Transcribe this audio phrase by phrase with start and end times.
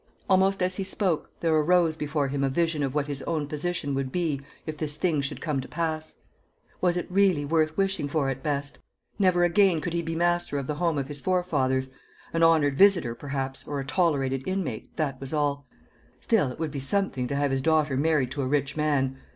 [0.27, 3.93] Almost as he spoke, there arose before him a vision of what his own position
[3.93, 6.15] would be if this thing should come to pass.
[6.81, 8.79] Was it really worth wishing for at best?
[9.19, 11.89] Never again could he be master of the home of his forefathers.
[12.33, 15.67] An honoured visitor perhaps, or a tolerated inmate that was all.
[16.19, 19.19] Still, it would be something to have his daughter married to a rich man.